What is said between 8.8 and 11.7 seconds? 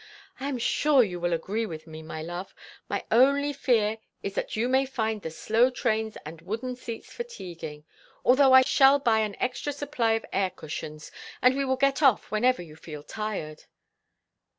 buy an extra supply of air cushions, and we